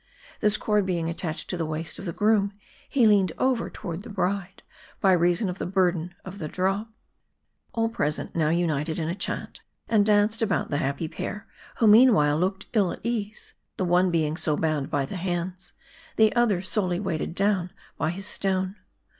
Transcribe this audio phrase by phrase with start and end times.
[0.39, 2.53] This cord being attached to the waist of the groom,
[2.89, 4.63] he leaned over toward the bride,
[4.99, 6.89] by reason of the burden of the drop.
[7.73, 11.45] All present now united in a chant, and danced about the happy pair,
[11.77, 15.73] who meanwhile looked ill at ease; the one being so bound by the hands,
[16.17, 18.77] and the other sorely weighed down by his stone.